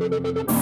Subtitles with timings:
[0.00, 0.57] thank